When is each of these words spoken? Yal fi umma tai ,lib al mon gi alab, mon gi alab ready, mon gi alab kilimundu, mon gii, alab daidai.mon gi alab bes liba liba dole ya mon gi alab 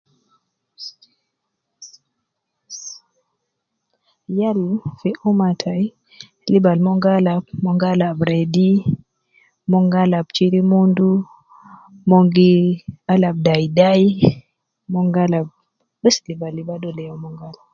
Yal 4.37 4.59
fi 4.99 5.09
umma 5.29 5.49
tai 5.61 5.83
,lib 6.51 6.65
al 6.71 6.79
mon 6.85 6.97
gi 7.03 7.11
alab, 7.17 7.43
mon 7.63 7.75
gi 7.81 7.87
alab 7.93 8.17
ready, 8.31 8.71
mon 9.71 9.85
gi 9.91 9.99
alab 10.05 10.25
kilimundu, 10.35 11.09
mon 12.09 12.23
gii, 12.35 12.61
alab 13.13 13.35
daidai.mon 13.45 15.07
gi 15.13 15.21
alab 15.25 15.47
bes 16.01 16.17
liba 16.27 16.47
liba 16.55 16.75
dole 16.81 17.01
ya 17.09 17.13
mon 17.21 17.35
gi 17.39 17.45
alab 17.49 17.63